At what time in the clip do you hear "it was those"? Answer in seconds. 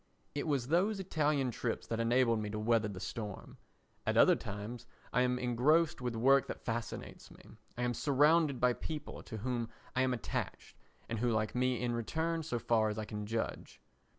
0.33-0.99